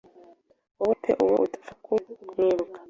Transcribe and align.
Wowe 0.79 0.95
pe 1.01 1.11
uwo 1.23 1.35
udapfa 1.45 1.73
ku 1.83 1.93
mwibuka 2.31 2.77